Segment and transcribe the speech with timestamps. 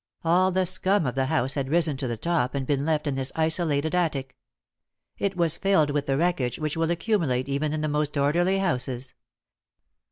[0.23, 3.13] All the scum of the house had risen to the top and been left in
[3.13, 4.35] this isolated attic.
[5.19, 9.13] It was filled with the wreckage which will accumulate even in the most orderly houses.